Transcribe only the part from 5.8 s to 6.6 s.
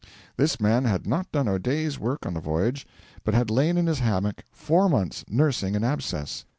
abscess.